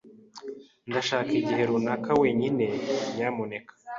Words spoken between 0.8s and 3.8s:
Ndashaka igihe runaka wenyine, nyamuneka.